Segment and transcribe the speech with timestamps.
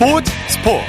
[0.00, 0.86] 스포츠 스포츠.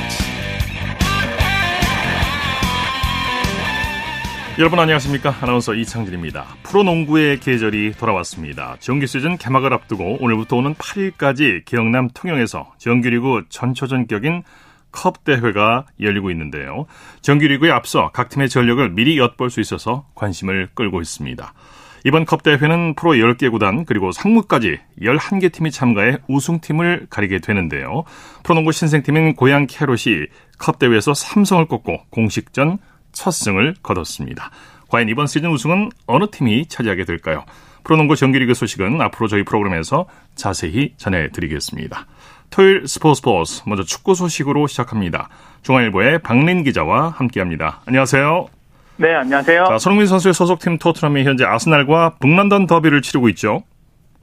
[4.57, 5.35] 여러분 안녕하십니까?
[5.41, 6.45] 아나운서 이창진입니다.
[6.63, 8.77] 프로농구의 계절이 돌아왔습니다.
[8.79, 14.43] 정규 시즌 개막을 앞두고 오늘부터 오는 8일까지 경남 통영에서 정규리그 전초전격인
[14.93, 16.85] 컵 대회가 열리고 있는데요.
[17.21, 21.53] 정규리그에 앞서 각 팀의 전력을 미리 엿볼 수 있어서 관심을 끌고 있습니다
[22.03, 28.03] 이번 컵 대회는 프로 10개 구단 그리고 상무까지 11개 팀이 참가해 우승팀을 가리게 되는데요.
[28.43, 32.79] 프로농구 신생팀인 고양 캐롯이 컵 대회에서 삼성을 꺾고 공식전
[33.11, 34.49] 첫 승을 거뒀습니다.
[34.89, 37.45] 과연 이번 시즌 우승은 어느 팀이 차지하게 될까요?
[37.83, 42.07] 프로농구 정규리그 소식은 앞으로 저희 프로그램에서 자세히 전해드리겠습니다.
[42.49, 45.29] 토요일 스포츠 스포츠 먼저 축구 소식으로 시작합니다.
[45.63, 47.81] 중앙일보의 박린 기자와 함께합니다.
[47.85, 48.60] 안녕하세요.
[48.97, 49.65] 네, 안녕하세요.
[49.65, 53.63] 자, 손흥민 선수의 소속팀 토트넘이 현재 아스날과 북런던 더비를 치르고 있죠.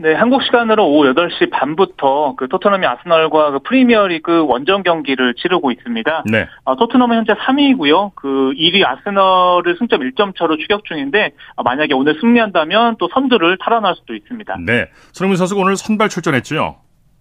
[0.00, 6.22] 네, 한국 시간으로 오후 8시 반부터 그 토트넘이 아스날과 그 프리미어리그 원정 경기를 치르고 있습니다.
[6.30, 6.46] 네.
[6.64, 8.12] 어, 토트넘은 현재 3위이고요.
[8.14, 13.96] 그 1위 아스널을 승점 1점 차로 추격 중인데 어, 만약에 오늘 승리한다면 또 선두를 탈환할
[13.96, 14.58] 수도 있습니다.
[14.64, 14.86] 네.
[15.10, 16.76] 손흥민 선수가 오늘 선발 출전했죠.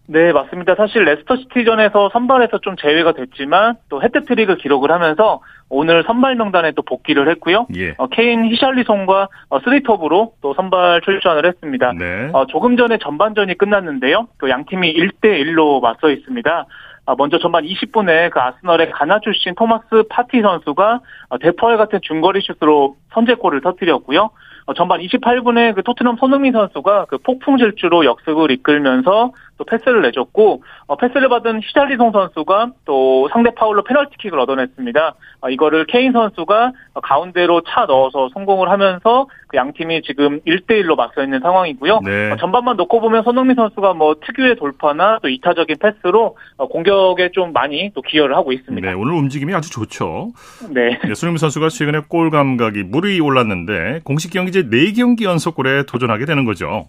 [0.09, 0.75] 네, 맞습니다.
[0.75, 6.81] 사실 레스터 시티전에서 선발에서 좀 제외가 됐지만 또 해트트릭을 기록을 하면서 오늘 선발 명단에 또
[6.81, 7.67] 복귀를 했고요.
[7.75, 7.93] 예.
[7.97, 11.91] 어, 케인 히샬리송과 어, 스리톱으로 또 선발 출전을 했습니다.
[11.91, 12.29] 네.
[12.31, 14.27] 어, 조금 전에 전반전이 끝났는데요.
[14.37, 16.65] 그 양 팀이 1대 1로 맞서 있습니다.
[17.05, 22.41] 아, 먼저 전반 20분에 그 아스널의 가나 출신 토마스 파티 선수가 어, 대포알 같은 중거리
[22.41, 24.29] 슛으로 선제골을 터뜨렸고요.
[24.67, 30.63] 어, 전반 28분에 그 토트넘 손흥민 선수가 그 폭풍 질주로 역습을 이끌면서 또 패스를 내줬고
[30.87, 35.15] 어, 패스를 받은 히샬리송 선수가 또 상대 파울로 페널티킥을 얻어냈습니다.
[35.41, 36.71] 어, 이거를 케인 선수가
[37.03, 42.01] 가운데로 차 넣어서 성공을 하면서 그 양 팀이 지금 1대 1로 맞서 있는 상황이고요.
[42.03, 42.31] 네.
[42.31, 47.53] 어, 전반만 놓고 보면 손흥민 선수가 뭐 특유의 돌파나 또 이타적인 패스로 어, 공격에 좀
[47.53, 48.87] 많이 또 기여를 하고 있습니다.
[48.87, 50.31] 네, 오늘 움직임이 아주 좋죠.
[50.69, 50.99] 네.
[51.03, 56.25] 네, 손흥민 선수가 최근에 골 감각이 물이 올랐는데 공식 경기 이제 4경기 연속 골에 도전하게
[56.25, 56.85] 되는 거죠.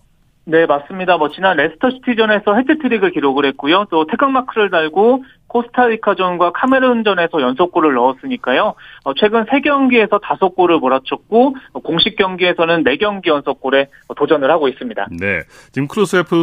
[0.51, 1.19] 네, 맞습니다.
[1.19, 3.85] 뭐 지난 레스터 시티전에서 해트트릭을 기록을 했고요.
[3.91, 8.75] 또 태극 마크를 달고 코스타리카전과 카메룬전에서 연속골을 넣었으니까요.
[9.05, 15.09] 어, 최근 3경기에서 5골을 몰아쳤고 어, 공식 경기에서는 4경기 연속골에 도전을 하고 있습니다.
[15.21, 15.43] 네.
[15.73, 16.43] 지금 크루스웨프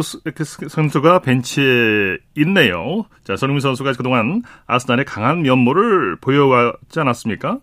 [0.68, 3.06] 선수가 벤치에 있네요.
[3.24, 7.58] 자, 손흥민 선수가 그동안 아스날의 강한 면모를 보여왔지 않았습니까?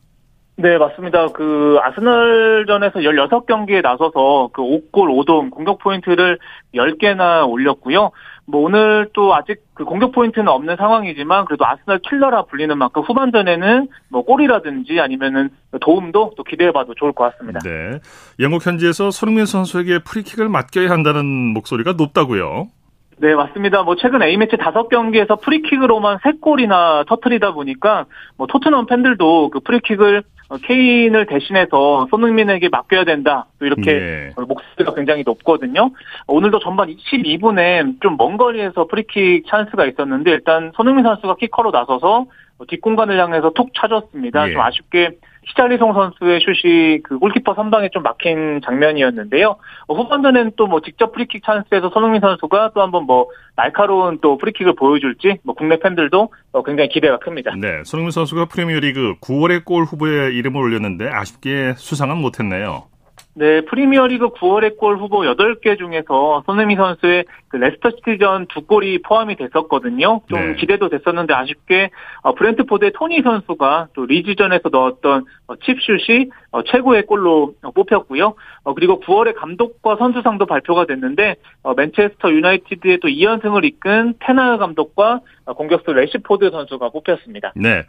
[0.63, 1.27] 네, 맞습니다.
[1.33, 6.39] 그 아스널전에서 16경기에 나서서 그 5골 5도움 공격 포인트를
[6.73, 8.11] 10개나 올렸고요.
[8.45, 13.89] 뭐 오늘 또 아직 그 공격 포인트는 없는 상황이지만 그래도 아스널 킬러라 불리는 만큼 후반전에는
[14.07, 15.49] 뭐 골이라든지 아니면은
[15.81, 17.59] 도움도 또 기대해봐도 좋을 것 같습니다.
[17.59, 17.99] 네.
[18.39, 22.69] 영국 현지에서 손흥민 선수에게 프리킥을 맡겨야 한다는 목소리가 높다고요.
[23.17, 23.83] 네, 맞습니다.
[23.83, 28.05] 뭐 최근 A매치 5경기에서 프리킥으로만 3골이나 터트리다 보니까
[28.37, 30.23] 뭐 토트넘 팬들도 그 프리킥을
[30.63, 33.45] 케인을 대신해서 손흥민에게 맡겨야 된다.
[33.59, 34.29] 또 이렇게 예.
[34.35, 35.91] 목소리가 굉장히 높거든요.
[36.27, 42.25] 오늘도 전반 12분에 좀 먼 거리에서 프리킥 찬스가 있었는데 일단 손흥민 선수가 키커로 나서서
[42.67, 44.49] 뒷공간을 향해서 툭 차줬습니다.
[44.49, 44.53] 예.
[44.53, 45.11] 좀 아쉽게
[45.45, 49.55] 히샬리송 선수의 슛이 그 골키퍼 선방에 좀 막힌 장면이었는데요.
[49.87, 54.75] 어, 후반전에는 또 뭐 직접 프리킥 찬스에서 손흥민 선수가 또 한번 뭐 날카로운 또 프리킥을
[54.75, 57.53] 보여줄지 뭐 국내 팬들도 어, 굉장히 기대가 큽니다.
[57.59, 57.83] 네.
[57.83, 62.92] 손흥민 선수가 프리미어리그 9월의 골 후보에 이름을 올렸는데 아쉽게 수상은 못했네요.
[63.35, 69.35] 네, 프리미어리그 9월의 골 후보 8개 중에서 손흥민 선수의 그 레스터 시티전 두 골이 포함이
[69.37, 70.21] 됐었거든요.
[70.29, 70.55] 좀 네.
[70.55, 71.89] 기대도 됐었는데 아쉽게
[72.21, 78.35] 어, 브렌트포드의 토니 선수가 또 리즈전에서 넣었던 어, 칩슛이 어, 최고의 골로 어, 뽑혔고요.
[78.63, 85.19] 어, 그리고 9월에 감독과 선수상도 발표가 됐는데 어, 맨체스터 유나이티드의 또 2연승을 이끈 텐하흐 감독과
[85.45, 87.53] 어, 공격수 래시포드 선수가 뽑혔습니다.
[87.55, 87.83] 네.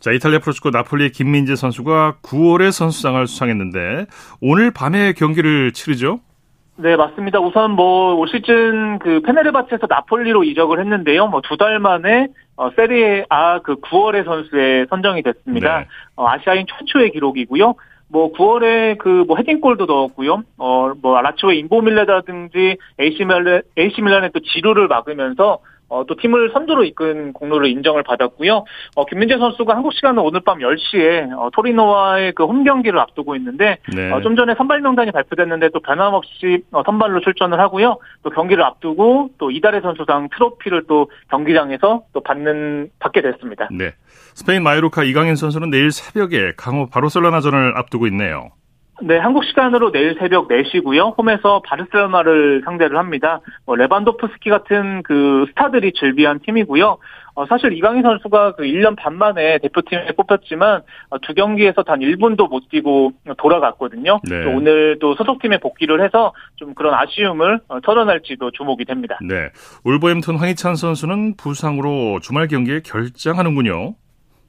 [0.00, 4.06] 자, 이탈리아 프로축구 나폴리의 김민재 선수가 9월에 선수상을 수상했는데
[4.40, 6.18] 오늘 밤에 경기를 치르죠?
[6.76, 7.38] 네, 맞습니다.
[7.40, 11.26] 우선 뭐 올 시즌 그 페네르바체에서 나폴리로 이적을 했는데요.
[11.28, 15.80] 뭐 두 달 만에 어, 세리에 A 그 9월의 선수에 선정이 됐습니다.
[15.80, 15.86] 네.
[16.16, 17.74] 어, 아시아인 최초의 기록이고요.
[18.12, 20.42] 뭐 9월에 그 뭐 헤딩골도 넣었고요.
[20.58, 25.60] 어 뭐 라치오의 인보밀레라든지 AC 밀란 AC 밀란의 또 지루를 막으면서
[25.90, 28.64] 어, 또 팀을 선두로 이끈 공로를 인정을 받았고요.
[28.96, 33.78] 어, 김민재 선수가 한국 시간은 오늘 밤 10시에 어, 토리노와의 그 홈 경기를 앞두고 있는데
[33.94, 34.10] 네.
[34.10, 37.98] 어, 좀 전에 선발 명단이 발표됐는데 또 변함없이 어, 선발로 출전을 하고요.
[38.24, 43.68] 또 경기를 앞두고 또 이달의 선수상 트로피를 또 경기장에서 또 받는 받게 됐습니다.
[43.70, 43.92] 네.
[44.34, 48.50] 스페인 마요르카 이강인 선수는 내일 새벽에 강호 바르셀로나전을 앞두고 있네요.
[49.02, 51.16] 네, 한국 시간으로 내일 새벽 4시고요.
[51.16, 53.40] 홈에서 바르셀로나를 상대를 합니다.
[53.64, 56.98] 뭐 레반도프스키 같은 그 스타들이 즐비한 팀이고요.
[57.34, 62.48] 어, 사실 이강인 선수가 그 1년 반 만에 대표팀에 뽑혔지만 어, 두 경기에서 단 1분도
[62.48, 64.20] 못 뛰고 돌아갔거든요.
[64.28, 64.44] 네.
[64.44, 69.18] 또 오늘 또 소속팀에 복귀를 해서 좀 그런 아쉬움을 어, 털어낼지도 주목이 됩니다.
[69.22, 69.48] 네.
[69.84, 73.94] 울버햄튼 황희찬 선수는 부상으로 주말 경기에 결장하는군요.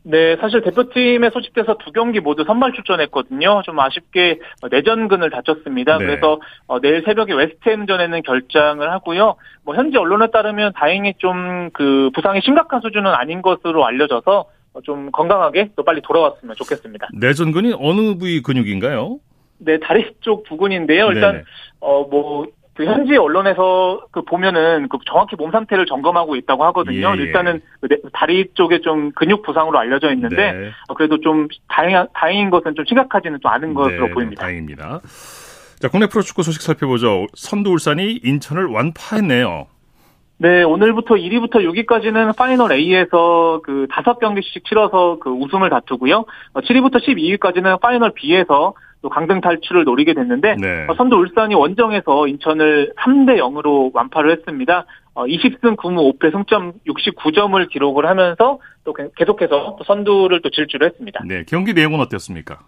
[0.04, 3.62] 네, 사실 대표팀에 소집돼서 두 경기 모두 선발 출전했거든요.
[3.64, 4.40] 좀 아쉽게
[4.72, 6.00] 내전근을 다쳤습니다.
[6.00, 6.06] 네.
[6.06, 9.36] 그래서 어, 내일 새벽에 웨스트햄전에는 결장을 하고요.
[9.64, 15.12] 뭐 현지 언론에 따르면 다행히 좀 그 부상이 심각한 수준은 아닌 것으로 알려져서 어, 좀
[15.12, 17.10] 건강하게 또 빨리 돌아왔으면 좋겠습니다.
[17.14, 19.20] 내전근이 어느 부위 근육인가요?
[19.60, 21.12] 네, 다리 쪽 부근인데요.
[21.12, 21.44] 일단 네네.
[21.82, 27.14] 어 뭐 그 현지 언론에서 그 보면은 그 정확히 몸 상태를 점검하고 있다고 하거든요.
[27.16, 27.24] 예, 예.
[27.24, 30.70] 일단은 그 내- 다리 쪽에 좀 근육 부상으로 알려져 있는데 네.
[30.88, 34.42] 어, 그래도 좀 다행, 다행인 것은 좀 심각하지는 또 않은 것으로 네, 보입니다.
[34.44, 35.02] 다행입니다.
[35.80, 37.28] 자, 국내 프로축구 소식 살펴보죠.
[37.34, 39.68] 선두 울산이 인천을 완파했네요.
[40.42, 46.26] 네, 오늘부터 1위부터 6위까지는 파이널 A에서 그 다섯 경기씩 치러서 그 우승을 다투고요.
[46.54, 48.74] 어, 7위부터 12위까지는 파이널 B에서
[49.04, 50.86] 또 강등 탈출을 노리게 됐는데 네.
[50.90, 54.86] 어, 선두 울산이 원정에서 인천을 3대 0으로 완파를 했습니다.
[55.14, 60.88] 어, 20승 9무 5패 승점 69점을 기록을 하면서 또 계- 계속해서 또 선두를 또 질주를
[60.88, 61.22] 했습니다.
[61.28, 62.62] 네, 경기 내용은 어땠습니까?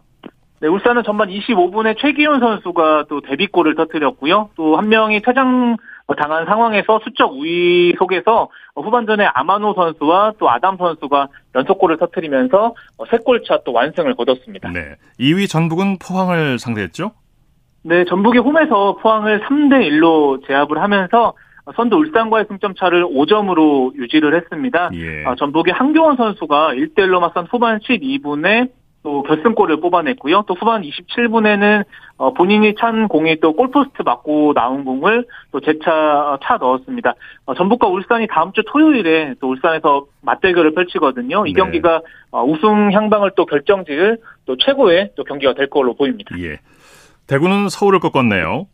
[0.61, 4.51] 네, 울산은 전반 25분에 최기윤 선수가 또 데뷔골을 터뜨렸고요.
[4.55, 5.77] 또 한 명이 퇴장
[6.15, 12.75] 당한 상황에서 수적 우위 속에서 후반전에 아마노 선수와 또 아담 선수가 연속골을 터뜨리면서
[13.09, 14.71] 세 골차 또 완승을 거뒀습니다.
[14.71, 14.95] 네.
[15.19, 17.11] 2위 전북은 포항을 상대했죠?
[17.83, 21.33] 네, 전북이 홈에서 포항을 3대 1로 제압을 하면서
[21.75, 24.89] 선두 울산과의 승점 차를 5점으로 유지를 했습니다.
[24.93, 25.25] 예.
[25.25, 28.69] 아, 전북의 한교원 선수가 1대1로 맞선 후반 12분에
[29.03, 30.43] 또 결승골을 뽑아냈고요.
[30.47, 31.83] 또 후반 27분에는
[32.17, 37.13] 어, 본인이 찬 공이 또 골포스트 맞고 나온 공을 또 재차 차 넣었습니다.
[37.45, 41.45] 어, 전북과 울산이 다음 주 토요일에 또 울산에서 맞대결을 펼치거든요.
[41.45, 41.59] 이 네.
[41.59, 42.01] 경기가
[42.31, 46.35] 어, 우승 향방을 또 결정지을 또 최고의 또 경기가 될 걸로 보입니다.
[46.39, 46.59] 예.
[47.27, 48.67] 대구는 서울을 꺾었네요.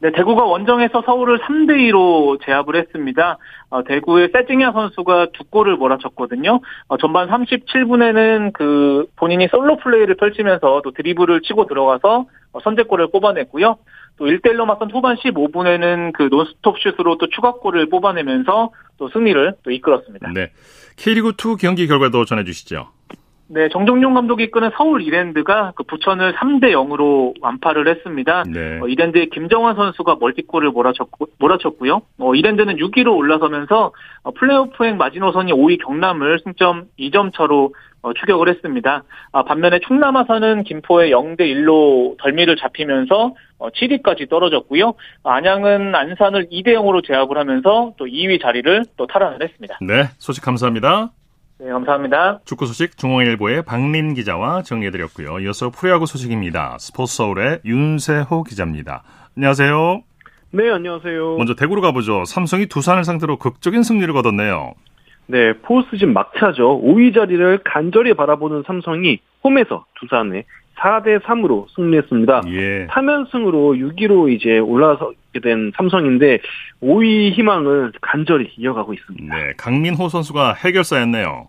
[0.00, 3.38] 네, 대구가 원정에서 서울을 3대 2로 제압을 했습니다.
[3.70, 6.60] 어, 대구의 세징야 선수가 두 골을 몰아쳤거든요.
[6.88, 13.78] 어, 전반 37분에는 그 본인이 솔로 플레이를 펼치면서 또 드리블을 치고 들어가서 어, 선제골을 뽑아냈고요.
[14.16, 20.30] 또 1대1로 맞선 후반 15분에는 그 논스톱 슛으로 또 추가골을 뽑아내면서 또 승리를 또 이끌었습니다.
[20.32, 20.50] 네.
[20.96, 22.90] K리그2 경기 결과도 전해 주시죠.
[23.46, 28.44] 네, 정종용 감독이 이끄는 서울 이랜드가 그 부천을 3대 0으로 완파를 했습니다.
[28.50, 28.80] 네.
[28.80, 32.02] 어, 이랜드의 김정환 선수가 멀티골을 몰아쳤고, 몰아쳤고요.
[32.18, 33.92] 어, 이랜드는 6위로 올라서면서
[34.22, 39.02] 어, 플레이오프행 마지노선이 5위 경남을 승점 2점 차로 어, 추격을 했습니다.
[39.32, 44.94] 아, 반면에 충남 아산은 김포의 0대 1로 덜미를 잡히면서 어, 7위까지 떨어졌고요.
[45.22, 49.78] 아, 안양은 안산을 2대 0으로 제압을 하면서 또 2위 자리를 또 탈환을 했습니다.
[49.80, 50.04] 네.
[50.18, 51.12] 소식 감사합니다.
[51.58, 52.40] 네, 감사합니다.
[52.44, 55.38] 축구 소식 중앙일보의 박린 기자와 정리해드렸고요.
[55.40, 56.78] 이어서 프로야구 소식입니다.
[56.80, 59.04] 스포츠 서울의 윤세호 기자입니다.
[59.36, 60.02] 안녕하세요.
[60.50, 61.36] 네, 안녕하세요.
[61.36, 62.24] 먼저 대구로 가보죠.
[62.24, 64.74] 삼성이 두산을 상대로 극적인 승리를 거뒀네요.
[65.26, 66.82] 네, 포스트시즌 막차죠.
[66.82, 70.44] 5위 자리를 간절히 바라보는 삼성이 홈에서 두산에
[70.78, 72.42] 4대 3으로 승리했습니다.
[72.48, 72.86] 예.
[72.88, 76.40] 3연승으로 6위로 이제 올라서게 된 삼성인데
[76.82, 79.36] 5위 희망을 간절히 이어가고 있습니다.
[79.36, 79.52] 네.
[79.56, 81.48] 강민호 선수가 해결사였네요.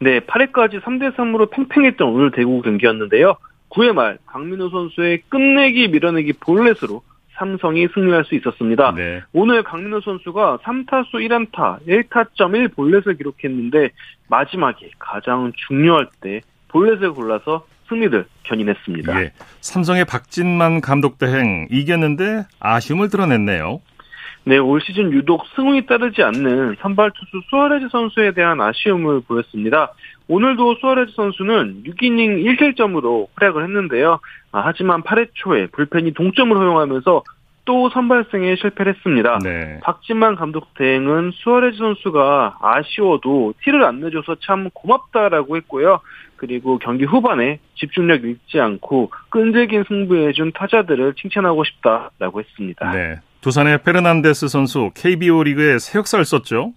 [0.00, 3.36] 네, 8회까지 3대 3으로 팽팽했던 오늘 대구 경기였는데요.
[3.70, 7.02] 9회 말 강민호 선수의 끝내기 밀어내기 볼넷으로
[7.34, 8.92] 삼성이 승리할 수 있었습니다.
[8.94, 9.22] 네.
[9.32, 13.90] 오늘 강민호 선수가 3타수 1안타, 1타점 1 볼넷을 기록했는데
[14.28, 19.22] 마지막에 가장 중요할 때 볼넷을 골라서 승리를 견인했습니다.
[19.22, 19.32] 예.
[19.60, 23.80] 삼성의 박진만 감독 대행 이겼는데 아쉬움을 드러냈네요.
[24.46, 29.92] 네, 올 시즌 유독 승운이 따르지 않는 선발 투수 수아레즈 선수에 대한 아쉬움을 보였습니다.
[30.28, 34.20] 오늘도 수아레즈 선수는 6이닝 1실점으로 활약을 했는데요.
[34.52, 37.22] 아, 하지만 8회 초에 불펜이 동점을 허용하면서
[37.64, 39.38] 또 선발승에 실패를 했습니다.
[39.42, 39.80] 네.
[39.82, 46.00] 박진만 감독 대행은 수아레즈 선수가 아쉬워도 티를 안 내줘서 참 고맙다라고 했고요.
[46.36, 52.90] 그리고 경기 후반에 집중력 잃지 않고 끈질긴 승부해준 타자들을 칭찬하고 싶다라고 했습니다.
[52.92, 53.20] 네.
[53.40, 56.72] 두산의 페르난데스 선수 KBO 리그에 새 역사를 썼죠.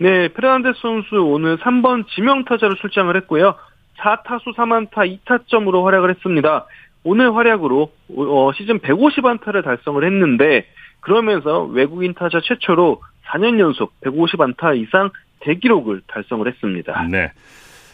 [0.00, 3.54] 네, 페르난데스 선수 오늘 3번 지명 타자로 출장을 했고요.
[3.98, 6.66] 4타수 3안타 2타점으로 활약을 했습니다.
[7.06, 10.66] 오늘 활약으로 어, 시즌 150안타를 달성을 했는데
[10.98, 17.06] 그러면서 외국인 타자 최초로 4년 연속 150안타 이상 대기록을 달성을 했습니다.
[17.08, 17.30] 네.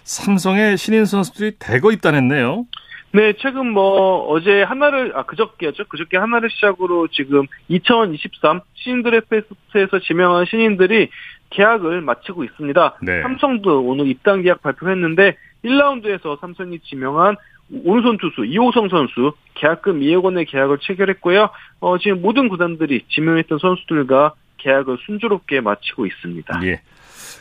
[0.04, 2.64] 삼성의 신인 선수들이 대거 입단했네요.
[3.12, 5.84] 네, 최근 뭐 어제 하나를 아 그저께였죠.
[5.88, 11.10] 그저께 하나를 시작으로 지금 2023 신인 드래프트에서 지명한 신인들이
[11.50, 12.98] 계약을 마치고 있습니다.
[13.02, 13.20] 네.
[13.20, 17.36] 삼성도 오늘 입단 계약 발표했는데 1라운드에서 삼성이 지명한
[17.84, 21.50] 오른손 투수 이호성 선수 계약금 2억 원의 계약을 체결했고요.
[21.80, 26.60] 어, 지금 모든 구단들이 지명했던 선수들과 계약을 순조롭게 마치고 있습니다.
[26.64, 26.80] 예.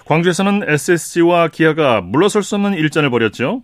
[0.05, 3.61] 광주에서는 SSG와 기아가 물러설 수 없는 일전을 벌였죠.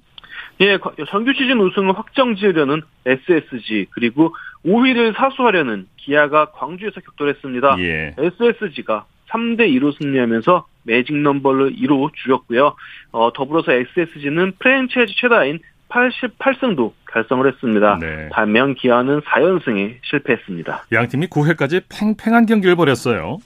[0.59, 0.77] 예,
[1.09, 7.75] 정규 시즌 우승을 확정 지으려는 SSG 그리고 5위를 사수하려는 기아가 광주에서 격돌했습니다.
[7.79, 8.15] 예.
[8.17, 12.75] SSG가 3대 2로 승리하면서 매직 넘버를 2로 줄였고요.
[13.11, 17.97] 어, 더불어서 SSG는 프랜차이즈 최다인 88승도 달성을 했습니다.
[17.99, 18.29] 네.
[18.31, 20.85] 반면 기아는 4연승에 실패했습니다.
[20.93, 23.37] 양 팀이 9회까지 팽팽한 경기를 벌였어요.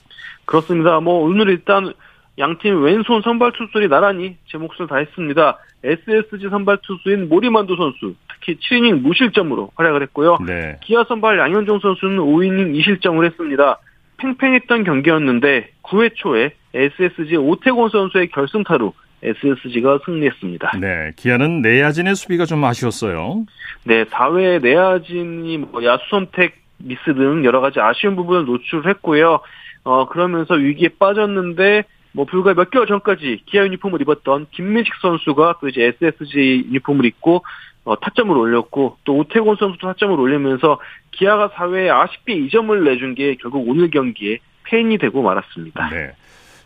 [0.45, 0.99] 그렇습니다.
[0.99, 1.93] 뭐 오늘 일단
[2.37, 5.57] 양팀 왼손 선발 투수들이 나란히 제 몫을 다했습니다.
[5.83, 10.39] SSG 선발 투수인 모리만도 선수 특히 7이닝 무실점으로 활약을 했고요.
[10.45, 10.77] 네.
[10.81, 13.79] 기아 선발 양현종 선수는 5이닝 2실점을 했습니다.
[14.17, 18.93] 팽팽했던 경기였는데 9회 초에 SSG 오태곤 선수의 결승타로
[19.23, 20.77] SSG가 승리했습니다.
[20.79, 21.11] 네.
[21.15, 23.45] 기아는 내야진의 수비가 좀 아쉬웠어요.
[23.83, 29.39] 네, 4회 내야진이 뭐 야수 선택 미스 등 여러 가지 아쉬운 부분을 노출했고요.
[29.83, 35.69] 어, 그러면서 위기에 빠졌는데 뭐 불과 몇 개월 전까지 기아 유니폼을 입었던 김민식 선수가 또
[35.69, 37.43] 이제 SSG 유니폼을 입고
[37.83, 40.79] 어, 타점을 올렸고 또 오태곤 선수도 타점을 올리면서
[41.11, 45.89] 기아가 4회에 아쉽게 2점을 내준 게 결국 오늘 경기에 패인이 되고 말았습니다.
[45.89, 46.11] 네.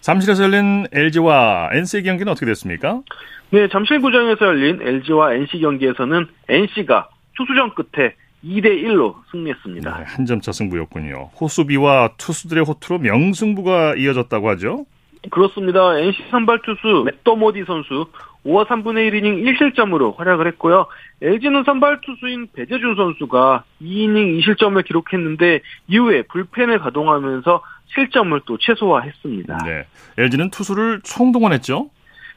[0.05, 3.01] 잠실에서 열린 LG와 NC 경기는 어떻게 됐습니까?
[3.49, 9.97] 네, 잠실구장에서 열린 LG와 NC 경기에서는 NC가 투수전 끝에 2대 1로 승리했습니다.
[9.97, 11.31] 네, 한 점 차 승부였군요.
[11.41, 14.85] 호수비와 투수들의 호투로 명승부가 이어졌다고 하죠.
[15.31, 15.97] 그렇습니다.
[15.97, 18.05] NC 선발 투수 맥더모디 선수
[18.45, 20.85] 5와 3분의 1이닝 1실점으로 활약을 했고요.
[21.21, 29.57] LG는 선발 투수인 배재준 선수가 2이닝 2실점을 기록했는데 이후에 불펜을 가동하면서 실점을 또 최소화했습니다.
[29.65, 29.85] 네.
[30.17, 31.89] LG는 투수를 총동원했죠.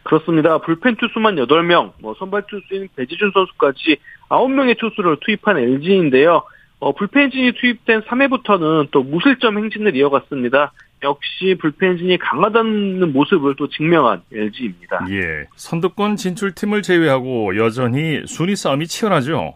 [0.04, 0.58] 그렇습니다.
[0.58, 3.98] 불펜 투수만 8명, 뭐 선발 투수인 배지준 선수까지
[4.30, 6.42] 9명의 투수를 투입한 LG인데요.
[6.80, 10.72] 어, 불펜진이 투입된 3회부터는 또 무실점 행진을 이어갔습니다.
[11.02, 15.06] 역시 불펜진이 강하다는 모습을 또 증명한 LG입니다.
[15.10, 15.46] 예.
[15.54, 19.54] 선두권 진출팀을 제외하고 여전히 순위 싸움이 치열하죠.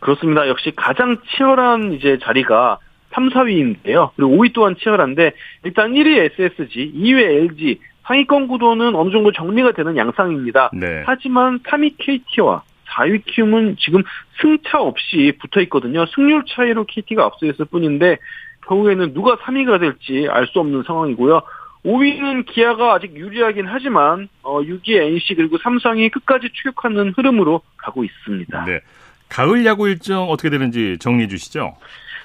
[0.00, 0.46] 그렇습니다.
[0.48, 2.78] 역시 가장 치열한 이제 자리가
[3.10, 4.10] 3, 4위인데요.
[4.16, 5.32] 그리고 5위 또한 치열한데
[5.64, 10.70] 일단 1위 SSG, 2위 LG, 상위권 구도는 어느 정도 정리가 되는 양상입니다.
[10.74, 11.02] 네.
[11.04, 12.62] 하지만 3위 KT와
[12.98, 14.02] 4위 키움은 지금
[14.40, 16.04] 승차 없이 붙어 있거든요.
[16.14, 18.18] 승률 차이로 KT가 앞서 있을 뿐인데
[18.66, 21.40] 결국에는 누가 3위가 될지 알 수 없는 상황이고요.
[21.84, 28.64] 5위는 기아가 아직 유리하긴 하지만 어, 6위 NC 그리고 삼성이 끝까지 추격하는 흐름으로 가고 있습니다.
[28.64, 28.80] 네.
[29.28, 31.76] 가을 야구 일정 어떻게 되는지 정리해 주시죠.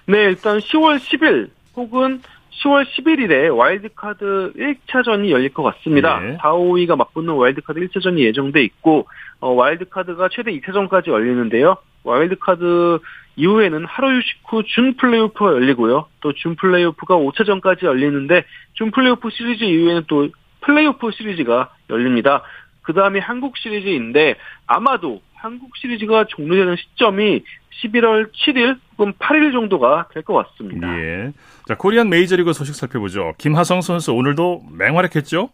[0.06, 2.22] 네, 일단 10월 10일 혹은
[2.62, 6.20] 10월 11일에 와일드카드 1차전이 열릴 것 같습니다.
[6.20, 6.38] 네.
[6.42, 9.08] 4, 5위가 맞붙는 와일드카드 1차전이 예정돼 있고
[9.40, 11.78] 어, 와일드카드가 최대 2차전까지 열리는데요.
[12.04, 13.00] 와일드카드
[13.36, 16.06] 이후에는 하루 휴식 후 준 플레이오프가 열리고요.
[16.22, 18.44] 또 준 플레이오프가 5차전까지 열리는데
[18.74, 20.30] 준 플레이오프 시리즈 이후에는 또
[20.62, 22.44] 플레이오프 시리즈가 열립니다.
[22.84, 24.36] 그 다음에 한국 시리즈인데
[24.68, 27.44] 아마도 한국 시리즈가 종료되는 시점이
[27.82, 30.98] 11월 7일 혹은 8일 정도가 될 것 같습니다.
[31.00, 31.32] 예.
[31.68, 33.34] 자, 코리안 메이저리그 소식 살펴보죠.
[33.38, 35.50] 김하성 선수 오늘도 맹활약했죠?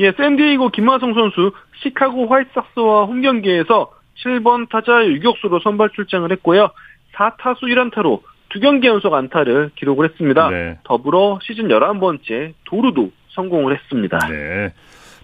[0.00, 6.70] 예, 샌디에이고 김하성 선수 시카고 화이트삭스와 홈 경기에서 7번 타자 유격수로 선발 출장을 했고요.
[7.14, 10.50] 4타수 1안타로 두 경기 연속 안타를 기록을 했습니다.
[10.50, 10.78] 네.
[10.84, 14.18] 더불어 시즌 11번째 도루도 성공을 했습니다.
[14.28, 14.72] 네.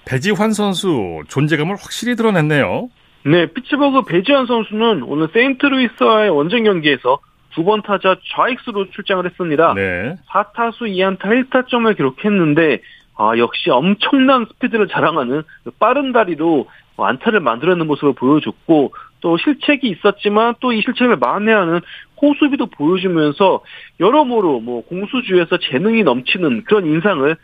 [0.04, 2.88] 배지환 선수 존재감을 확실히 드러냈네요.
[3.26, 7.18] 네, 피츠버그 배지환 선수는 오늘 세인트루이스와의 원정 경기에서
[7.60, 9.74] 두 번 타자 좌익수로 출장을 했습니다.
[9.74, 10.16] 네.
[10.30, 12.80] 4타수 2안타 1타점을 기록했는데
[13.16, 20.54] 아, 역시 엄청난 스피드를 자랑하는 그 빠른 다리로 안타를 만들어내는 모습을 보여줬고 또 실책이 있었지만
[20.60, 21.80] 또 이 실책을 만회하는
[22.20, 23.60] 호수비도 보여주면서
[24.00, 27.36] 여러모로 뭐 공수주에서 재능이 넘치는 그런 인상을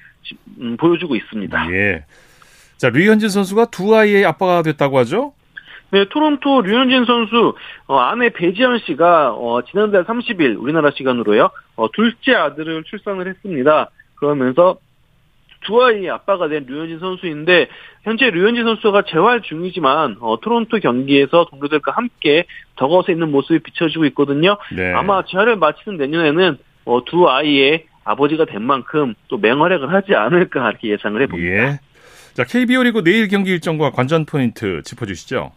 [0.60, 1.72] 음, 보여주고 있습니다.
[1.72, 2.04] 예.
[2.78, 5.32] 자, 류현진 선수가 두 아이의 아빠가 됐다고 하죠?
[5.90, 7.54] 네, 토론토 류현진 선수
[7.86, 13.90] 어, 아내 배지현 씨가 어, 지난달 30일 우리나라 시간으로요 어, 둘째 아들을 출산을 했습니다.
[14.16, 14.78] 그러면서
[15.64, 17.68] 두 아이의 아빠가 된 류현진 선수인데
[18.02, 22.44] 현재 류현진 선수가 재활 중이지만 어, 토론토 경기에서 동료들과 함께
[22.76, 24.56] 더거서 있는 모습이 비춰지고 있거든요.
[24.74, 24.92] 네.
[24.92, 30.90] 아마 재활을 마치는 내년에는 어, 두 아이의 아버지가 된 만큼 또 맹활약을 하지 않을까 이렇게
[30.90, 31.52] 예상을 해봅니다.
[31.52, 31.80] 예.
[32.34, 35.50] 자, KBO 리그 내일 경기 일정과 관전 포인트 짚어주시죠.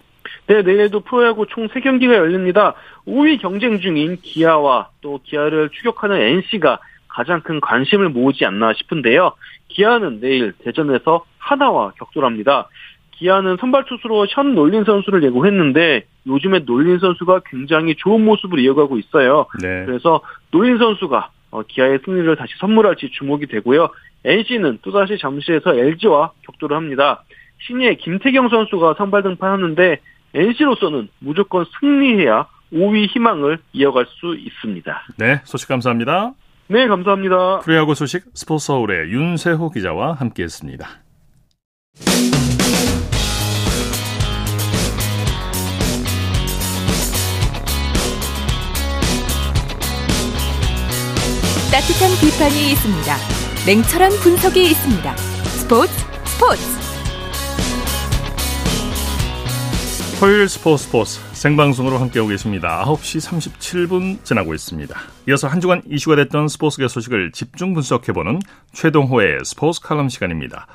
[0.49, 2.73] 네, 내일도 프로야구 총 3경기가 열립니다.
[3.07, 9.33] 5위 경쟁 중인 기아와 또 기아를 추격하는 NC가 가장 큰 관심을 모으지 않나 싶은데요.
[9.67, 12.67] 기아는 내일 대전에서 한화와 격돌합니다.
[13.11, 19.45] 기아는 선발 투수로 션 놀린 선수를 예고했는데 요즘에 놀린 선수가 굉장히 좋은 모습을 이어가고 있어요.
[19.61, 19.85] 네.
[19.85, 23.89] 그래서 놀린 선수가 어, 기아의 승리를 다시 선물할지 주목이 되고요.
[24.25, 27.23] NC는 또다시 잠실에서 LG와 격돌을 합니다.
[27.67, 29.99] 신예 김태경 선수가 선발 등판하는데
[30.33, 35.01] NC로서는 무조건 승리해야 5위 희망을 이어갈 수 있습니다.
[35.17, 36.33] 네, 소식 감사합니다.
[36.67, 37.59] 네, 감사합니다.
[37.59, 40.87] 프리야구 소식 스포츠 서울의 윤세호 기자와 함께했습니다.
[51.71, 53.15] 따뜻한 비판이 있습니다.
[53.65, 55.15] 냉철한 분석이 있습니다.
[55.15, 55.93] 스포츠
[56.25, 56.78] 스포츠
[60.19, 62.83] 토요일 스포츠 스포츠 생방송으로 함께하고 계십니다.
[62.85, 64.93] 9시 37분 지나고 있습니다.
[65.29, 68.41] 이어서 한 주간 이슈가 됐던 스포츠계 소식을 집중 분석해보는
[68.73, 70.67] 최동호의 스포츠 칼럼 시간입니다.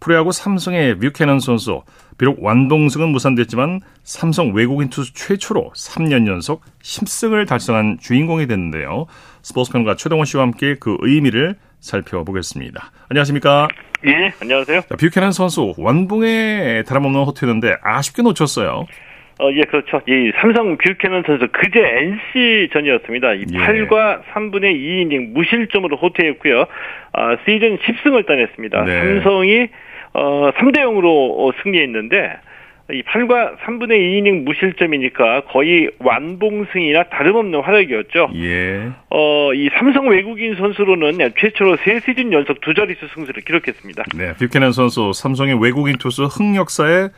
[0.00, 1.82] 프로야구 삼성의 뮤캐넌 선수
[2.18, 9.06] 비록 완동승은 무산됐지만 삼성 외국인 투수 최초로 3년 연속 10승을 달성한 주인공이 됐는데요.
[9.42, 12.90] 스포츠평가 최동호 씨와 함께 그 의미를 살펴보겠습니다.
[13.08, 13.68] 안녕하십니까?
[14.06, 14.82] 예, 안녕하세요.
[14.82, 18.86] 자, 뷰캐넌 선수 완봉에 다름없는 호투였는데 아쉽게 놓쳤어요.
[19.40, 20.00] 어, 예, 그렇죠.
[20.08, 23.34] 이 삼성 뷰캐넌 선수 그제 NC전이었습니다.
[23.34, 23.58] 이 예.
[23.58, 26.66] 8과 3분의 2이닝 무실점으로 호투했고요.
[27.12, 28.84] 아, 시즌 10승을 따냈습니다.
[28.84, 29.00] 네.
[29.00, 29.68] 삼성이
[30.14, 32.40] 어, 3대 0으로 승리했는데
[32.90, 38.30] 이 8과 3분의 2이닝 무실점이니까 거의 완봉승이나 다름없는 활약이었죠.
[38.36, 38.90] 예.
[39.10, 44.04] 어, 이 삼성 외국인 선수로는 최초로 세 시즌 연속 두 자릿수 승수를 기록했습니다.
[44.16, 47.08] 네, 뷰캐넌 선수 삼성의 외국인 투수 흑역사에 네,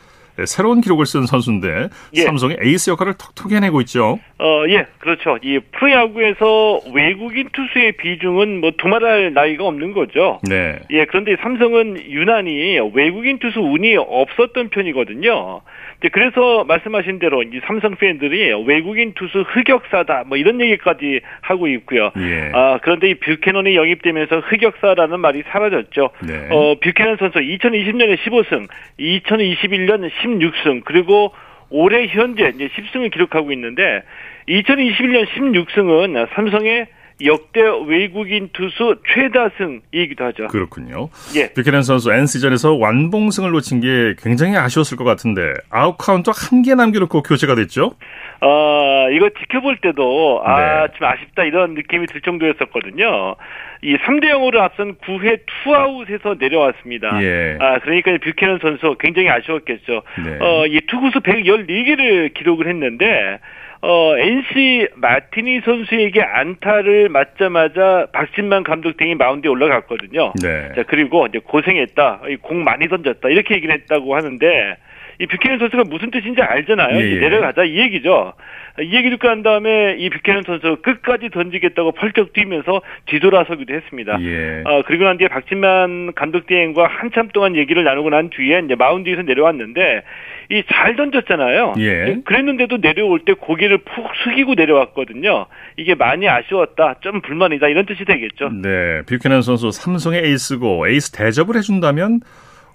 [0.45, 2.21] 새로운 기록을 쓴 선수인데 예.
[2.21, 4.19] 삼성의 에이스 역할을 톡톡히 해내고 있죠.
[4.39, 5.37] 어, 예, 그렇죠.
[5.43, 10.39] 이 프로야구에서 외국인 투수의 비중은 뭐 두말할 나위가 없는 거죠.
[10.43, 10.79] 네.
[10.91, 15.61] 예, 그런데 삼성은 유난히 외국인 투수 운이 없었던 편이거든요.
[16.09, 22.11] 그래서 말씀하신 대로 이 삼성 팬들이 외국인 투수 흑역사다 뭐 이런 얘기까지 하고 있고요.
[22.17, 22.51] 예.
[22.53, 26.09] 아 그런데 이 뷰캐넌이 영입되면서 흑역사라는 말이 사라졌죠.
[26.25, 26.47] 네.
[26.49, 28.67] 어 뷰캐넌 선수 2020년에 15승,
[28.99, 31.33] 2021년 16승 그리고
[31.69, 34.03] 올해 현재 이제 10승을 기록하고 있는데
[34.49, 36.87] 2021년 16승은 삼성의
[37.25, 40.47] 역대 외국인 투수 최다승이기도 하죠.
[40.47, 41.09] 그렇군요.
[41.35, 41.51] 예.
[41.53, 47.23] 뷰캐넌 선수 NC전에서 완봉승을 놓친 게 굉장히 아쉬웠을 것 같은데 아웃 카운트 한 개 남겨놓고
[47.23, 47.95] 교체가 됐죠?
[48.41, 50.93] 어, 이거 지켜볼 때도 아, 네.
[50.97, 53.35] 좀 아쉽다 이런 느낌이 들 정도였었거든요.
[53.83, 57.21] 이 3대 0으로 앞선 9회 투아웃에서 내려왔습니다.
[57.23, 57.57] 예.
[57.59, 60.03] 아, 그러니까 뷰캐넌 선수 굉장히 아쉬웠겠죠.
[60.23, 60.37] 네.
[60.39, 63.39] 어, 이 투구수 114개를 기록을 했는데
[63.81, 70.33] 어, NC 마티니 선수에게 안타를 맞자마자 박진만 감독 대행이 마운드에 올라갔거든요.
[70.41, 70.71] 네.
[70.75, 72.21] 자, 그리고 이제 고생했다.
[72.41, 73.27] 공 많이 던졌다.
[73.29, 74.77] 이렇게 얘기를 했다고 하는데
[75.21, 76.97] 이 뷰캐넌 선수가 무슨 뜻인지 알잖아요.
[76.99, 77.19] 예, 예.
[77.19, 78.33] 내려가자 이 얘기죠.
[78.81, 84.17] 이 얘기 듣고 한 다음에 이 뷰캐넌 선수 끝까지 던지겠다고 펄쩍 뛰면서 뒤돌아서기도 했습니다.
[84.21, 84.63] 예.
[84.65, 89.21] 어, 그리고 난 뒤에 박진만 감독 대행과 한참 동안 얘기를 나누고 난 뒤에 이제 마운드에서
[89.21, 90.01] 내려왔는데
[90.49, 91.75] 이 잘 던졌잖아요.
[91.77, 92.17] 예.
[92.25, 95.45] 그랬는데도 내려올 때 고개를 푹 숙이고 내려왔거든요.
[95.77, 98.49] 이게 많이 아쉬웠다, 좀 불만이다 이런 뜻이 되겠죠.
[98.49, 102.21] 네, 뷰캐넌 선수 삼성의 에이스고 에이스 대접을 해준다면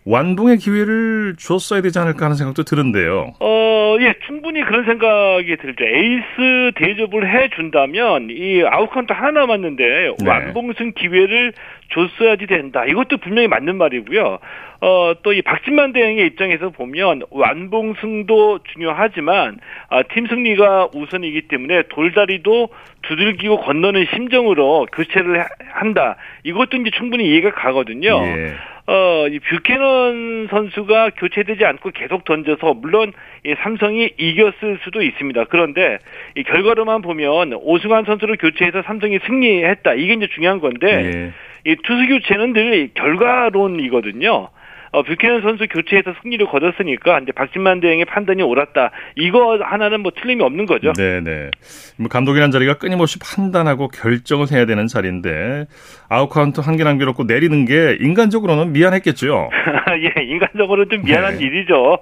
[0.06, 3.32] 완봉의 기회를 줬어야 되지 않을까 하는 생각도 드는데요.
[3.40, 5.84] 어, 예, 충분히 그런 생각이 들죠.
[5.84, 10.28] 에이스 대접을 해준다면 이 아웃카운트 하나 남았는데 네.
[10.28, 11.52] 완봉승 기회를
[11.92, 12.84] 줬어야지 된다.
[12.84, 14.38] 이것도 분명히 맞는 말이고요.
[14.80, 22.68] 어, 또 이 박진만 대행의 입장에서 보면 완봉승도 중요하지만 아, 팀 승리가 우선이기 때문에 돌다리도
[23.02, 26.16] 두들기고 건너는 심정으로 교체를 한다.
[26.44, 28.08] 이것도 이제 충분히 이해가 가거든요.
[28.24, 28.54] 예.
[28.88, 33.12] 어, 이 뷰캐넌 선수가 교체되지 않고 계속 던져서 물론
[33.44, 35.44] 이 삼성이 이겼을 수도 있습니다.
[35.44, 35.98] 그런데
[36.36, 39.94] 이 결과로만 보면 오승환 선수를 교체해서 삼성이 승리했다.
[39.94, 41.32] 이게 이제 중요한 건데
[41.66, 41.70] 예.
[41.70, 44.50] 이 투수 교체는 늘 결과론이거든요.
[44.96, 48.92] 어, 뷰캐넌 선수 교체해서 승리를 거뒀으니까 이제 박진만 대행의 판단이 옳았다.
[49.16, 50.94] 이거 하나는 뭐 틀림이 없는 거죠.
[50.94, 51.50] 네, 네.
[51.98, 55.66] 뭐 감독이란 자리가 끊임없이 판단하고 결정을 해야 되는 자리인데
[56.08, 59.50] 아웃 카운트 한 개 남겨놓고 내리는 게 인간적으로는 미안했겠죠.
[60.18, 61.44] 예, 인간적으로는 좀 미안한 네.
[61.44, 61.98] 일이죠.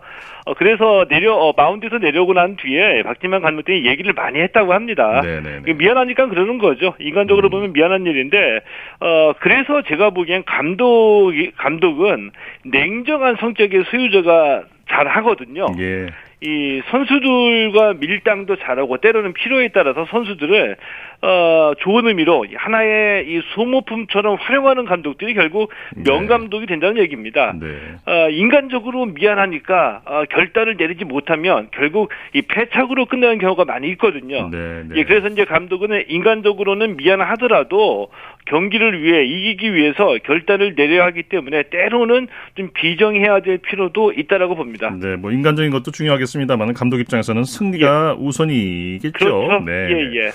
[0.46, 5.22] 어, 그래서 내려 어, 마운드에서 내려오고 난 뒤에 박진만 감독이 얘기를 많이 했다고 합니다.
[5.22, 5.40] 네네네.
[5.40, 5.72] 네, 네.
[5.72, 6.94] 미안하니까 그러는 거죠.
[6.98, 7.50] 인간적으로 음.
[7.50, 8.60] 보면 미안한 일인데
[9.00, 12.30] 어 그래서 제가 보기엔 감독 감독은
[12.84, 15.66] 냉정한 성격의 소유자가 잘 하거든요.
[15.78, 16.06] 예.
[16.42, 20.76] 이 선수들과 밀당도 잘하고 때로는 필요에 따라서 선수들을
[21.24, 26.02] 어, 좋은 의미로 하나의 이 소모품처럼 활용하는 감독들이 결국 네.
[26.10, 27.54] 명감독이 된다는 얘기입니다.
[27.58, 27.66] 네.
[28.04, 34.50] 어, 인간적으로 미안하니까 어, 결단을 내리지 못하면 결국 이 패착으로 끝나는 경우가 많이 있거든요.
[34.50, 34.96] 네, 네.
[34.96, 38.08] 예, 그래서 이제 감독은 인간적으로는 미안하더라도
[38.44, 44.94] 경기를 위해 이기기 위해서 결단을 내려야 하기 때문에 때로는 좀 비정해야 될 필요도 있다라고 봅니다.
[45.00, 48.22] 네, 뭐 인간적인 것도 중요하겠습니다만 감독 입장에서는 승리가 예.
[48.22, 49.12] 우선이겠죠.
[49.12, 49.64] 그렇죠.
[49.64, 49.88] 네.
[49.90, 50.30] 예, 예.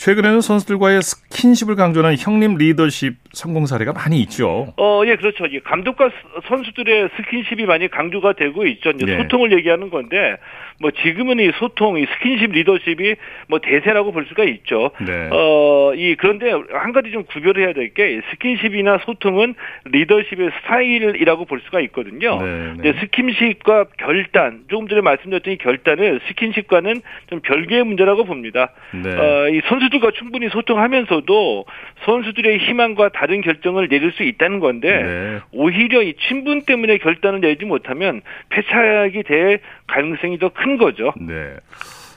[0.00, 4.72] 최근에는 선수들과의 스킨십을 강조하는 형님 리더십 성공 사례가 많이 있죠.
[4.78, 5.44] 어, 예, 그렇죠.
[5.62, 6.10] 감독과
[6.48, 8.92] 선수들의 스킨십이 많이 강조가 되고 있죠.
[8.92, 9.18] 네.
[9.18, 10.38] 소통을 얘기하는 건데,
[10.80, 13.14] 뭐 지금은 이 소통, 이 스킨십 리더십이
[13.48, 14.90] 뭐 대세라고 볼 수가 있죠.
[15.06, 15.28] 네.
[15.30, 19.54] 어, 이 그런데 한 가지 좀 구별해야 될 게 스킨십이나 소통은
[19.86, 22.40] 리더십의 스타일이라고 볼 수가 있거든요.
[22.40, 23.00] 네, 네.
[23.00, 28.70] 스킨십과 결단, 조금 전에 말씀드렸던 이 결단은 스킨십과는 좀 별개의 문제라고 봅니다.
[28.92, 29.10] 네.
[29.10, 31.64] 어, 이 선수들과 충분히 소통하면서도
[32.04, 35.38] 선수들의 희망과 다른 결정을 내릴 수 있다는 건데 네.
[35.52, 41.12] 오히려 이 친분 때문에 결단을 내지 못하면 패착이 될 가능성이 더큰 거죠.
[41.20, 41.56] 네.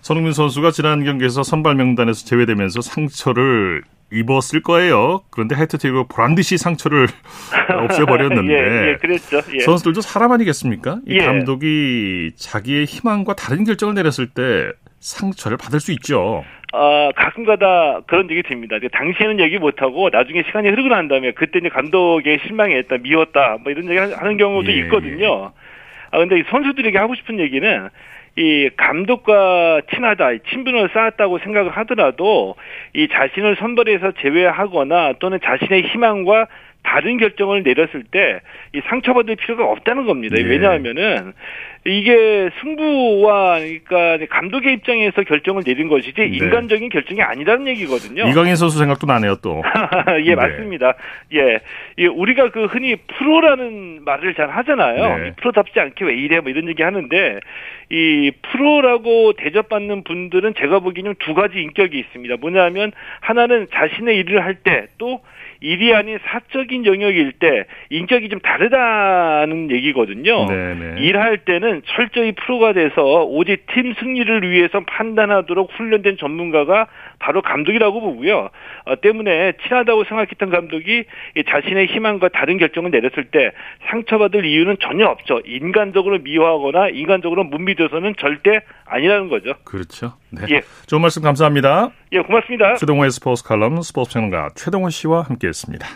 [0.02, 5.22] 손흥민 선수가 지난 경기에서 선발 명단에서 제외되면서 상처를 입었을 거예요.
[5.32, 7.08] 그런데 해트트릭으로 보란 듯이 상처를
[7.84, 9.39] 없애버렸는데 예, 예, 그랬죠.
[9.56, 9.60] 예.
[9.60, 11.00] 선수들도 사람 아니겠습니까?
[11.08, 11.26] 이 예.
[11.26, 16.44] 감독이 자기의 희망과 다른 결정을 내렸을 때 상처를 받을 수 있죠.
[16.74, 18.78] 어, 가끔가다 그런 얘기 듭니다.
[18.92, 23.89] 당시에는 얘기 못하고 나중에 시간이 흐르고 난 다음에 그때 이제 감독에 실망했다, 미웠다, 뭐 이런
[23.89, 25.54] 얘기 하는 경우도 예, 있거든요.
[26.12, 27.89] 아, 근데 이 선수들에게 하고 싶은 얘기는
[28.36, 32.56] 이 감독과 친하다, 친분을 쌓았다고 생각을 하더라도
[32.93, 36.48] 이 자신을 선발해서 제외하거나 또는 자신의 희망과
[36.84, 38.41] 다른 결정을 내렸을 때
[38.74, 40.36] 이 상처받을 필요가 없다는 겁니다.
[40.38, 40.43] 예.
[40.43, 41.34] 왜냐하면은
[41.86, 46.26] 이게 승부와 그러니까 감독의 입장에서 결정을 내린 것이지 네.
[46.28, 48.28] 인간적인 결정이 아니라는 얘기거든요.
[48.30, 49.62] 이강인 선수 생각도 나네요, 또.
[50.24, 50.36] 예, 네.
[50.36, 50.93] 맞습니다.
[51.34, 51.60] 예.
[51.98, 55.17] 예, 우리가 그 흔히 프로라는 말을 잘 하잖아요.
[55.17, 55.34] 네.
[55.38, 57.39] 프로답지 않게 왜 이래 뭐 이런 얘기 하는데
[57.89, 62.36] 이 프로라고 대접받는 분들은 제가 보기에는 두 가지 인격이 있습니다.
[62.39, 65.19] 뭐냐면 하나는 자신의 일을 할 때 또
[65.60, 70.46] 일이 아닌 사적인 영역일 때 인격이 좀 다르다는 얘기거든요.
[70.46, 71.02] 네네.
[71.02, 76.88] 일할 때는 철저히 프로가 돼서 오직 팀 승리를 위해서 판단하도록 훈련된 전문가가
[77.20, 78.50] 바로 감독이라고 보고요.
[78.86, 81.06] 어, 때문에 친하다고 생각했던 감독이
[81.48, 83.52] 자신의 희망과 다른 결정을 내렸을 때
[83.90, 85.42] 상처받을 이유는 전혀 없죠.
[85.46, 89.54] 인간적으로 미워하거나 인간적으로 못 믿어서는 절대 아니라는 거죠.
[89.64, 90.14] 그렇죠.
[90.32, 90.42] 네.
[90.50, 90.62] 예.
[90.88, 91.92] 좋은 말씀 감사합니다.
[92.12, 92.76] 예, 고맙습니다.
[92.76, 95.88] 최동호의 스포츠 칼럼 스포츠 평론가 최동호 씨와 함께했습니다.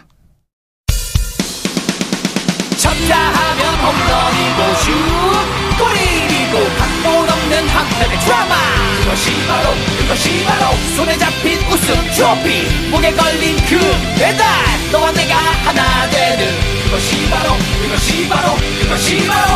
[2.78, 5.67] 쳤다 하면 홈런이고 슛
[6.58, 8.56] 골이고 각본 없는 한편의 드라마.
[9.04, 12.90] 그것이 바로 그것이 바로 손에 잡힌 우승 트로피.
[12.90, 13.80] 목에 걸린 그
[14.18, 14.46] 배달.
[14.92, 16.48] 너와 내가 하나 되는
[16.84, 19.47] 그것이 바로 그것이 바로 그것이 바로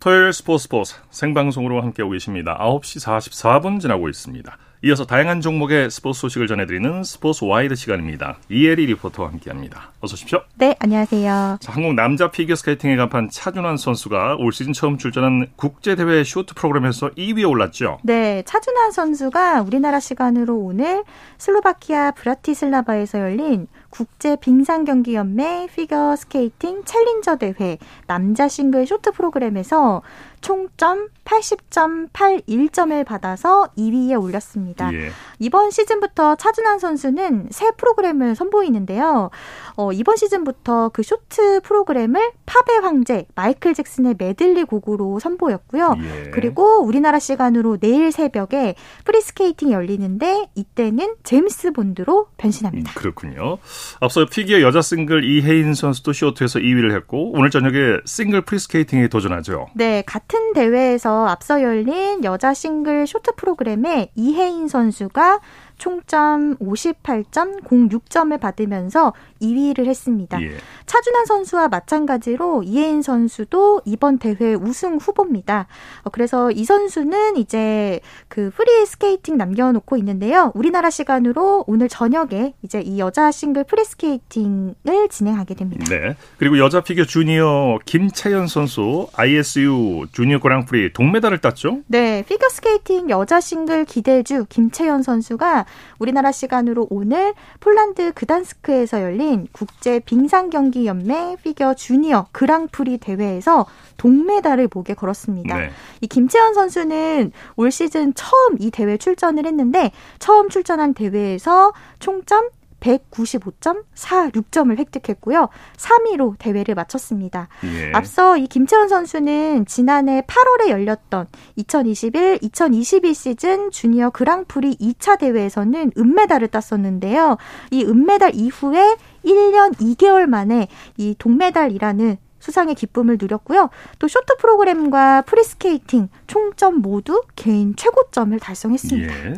[0.00, 2.56] 토요일 스포츠 스포츠 생방송으로 함께하고 계십니다.
[2.58, 4.56] 9시 44분 지나고 있습니다.
[4.82, 8.38] 이어서 다양한 종목의 스포츠 소식을 전해드리는 스포츠 와이드 시간입니다.
[8.48, 9.92] 이혜리 리포터와 함께합니다.
[10.00, 10.40] 어서 오십시오.
[10.54, 11.58] 네, 안녕하세요.
[11.60, 17.46] 자, 한국 남자 피겨스케이팅의 간판 차준환 선수가 올 시즌 처음 출전한 국제대회 쇼트 프로그램에서 2위에
[17.46, 17.98] 올랐죠.
[18.02, 21.04] 네, 차준환 선수가 우리나라 시간으로 오늘
[21.36, 27.76] 슬로바키아 브라티슬라바에서 열린 국제 빙상 경기 연맹 피겨 스케이팅 챌린저 대회
[28.06, 30.02] 남자 싱글 쇼트 프로그램에서
[30.40, 34.92] 총점 80.81점을 받아서 2위에 올랐습니다.
[34.92, 35.10] 예.
[35.38, 39.30] 이번 시즌부터 차준환 선수는 새 프로그램을 선보이는데요.
[39.76, 45.94] 어, 이번 시즌부터 그 쇼트 프로그램을 팝의 황제 마이클 잭슨의 메들리 곡으로 선보였고요.
[45.98, 46.30] 예.
[46.30, 48.74] 그리고 우리나라 시간으로 내일 새벽에
[49.04, 52.90] 프리스케이팅이 열리는데 이때는 제임스 본드로 변신합니다.
[52.90, 53.58] 음, 그렇군요.
[54.00, 59.68] 앞서 피겨 여자 싱글 이해인 선수도 쇼트에서 2위를 했고 오늘 저녁에 싱글 프리스케이팅에 도전하죠.
[59.74, 65.40] 네, 같은 대회에서 앞서 열린 여자 싱글 쇼트 프로그램에 이해인 선수가
[65.80, 70.40] 총점 58.06점을 받으면서 2위를 했습니다.
[70.42, 70.50] 예.
[70.84, 75.66] 차준환 선수와 마찬가지로 이해인 선수도 이번 대회 우승 후보입니다.
[76.04, 80.52] 어, 그래서 이 선수는 이제 그 프리 스케이팅 남겨놓고 있는데요.
[80.54, 85.86] 우리나라 시간으로 오늘 저녁에 이제 이 여자 싱글 프리 스케이팅을 진행하게 됩니다.
[85.88, 86.14] 네.
[86.38, 91.78] 그리고 여자 피겨 주니어 김채연 선수 ISU 주니어 그랑프리 동메달을 땄죠?
[91.86, 92.22] 네.
[92.28, 95.64] 피겨 스케이팅 여자 싱글 기대주 김채연 선수가
[95.98, 104.68] 우리나라 시간으로 오늘 폴란드 그단스크에서 열린 국제 빙상 경기 연맹 피겨 주니어 그랑프리 대회에서 동메달을
[104.72, 105.58] 목에 걸었습니다.
[105.58, 105.70] 네.
[106.00, 112.48] 이 김채연 선수는 올 시즌 처음 이 대회 출전을 했는데 처음 출전한 대회에서 총점
[112.80, 115.48] 195.46점을 획득했고요.
[115.76, 117.48] 3위로 대회를 마쳤습니다.
[117.64, 117.92] 예.
[117.92, 121.26] 앞서 이 김채연 선수는 지난해 8월에 열렸던
[121.58, 127.36] 2021-2022 시즌 주니어 그랑프리 2차 대회에서는 은메달을 땄었는데요.
[127.70, 133.68] 이 은메달 이후에 1년 2개월 만에 이 동메달이라는 수상의 기쁨을 누렸고요.
[133.98, 139.30] 또 쇼트 프로그램과 프리스케이팅 총점 모두 개인 최고점을 달성했습니다.
[139.30, 139.34] 예.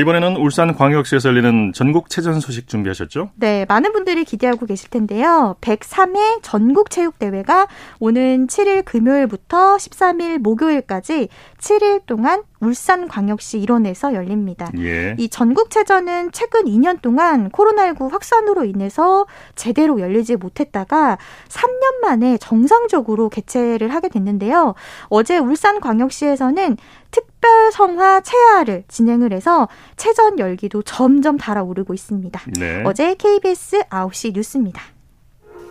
[0.00, 3.30] 이번에는 울산 광역시에서 열리는 전국 체전 소식 준비하셨죠?
[3.36, 5.56] 네, 많은 분들이 기대하고 계실 텐데요.
[5.60, 7.68] 103회 전국 체육 대회가
[8.00, 11.28] 오는 7일 금요일부터 13일 목요일까지
[11.58, 14.70] 7일 동안 울산 광역시 일원에서 열립니다.
[14.78, 15.14] 예.
[15.18, 23.28] 이 전국 체전은 최근 2년 동안 코로나19 확산으로 인해서 제대로 열리지 못했다가 3년 만에 정상적으로
[23.28, 24.74] 개최를 하게 됐는데요.
[25.08, 26.76] 어제 울산 광역시에서는
[27.10, 32.40] 특 별 성화 체화를 진행을 해서 체전 열기도 점점 달아오르고 있습니다.
[32.58, 32.82] 네.
[32.86, 34.82] 어제 KBS 9시 뉴스입니다.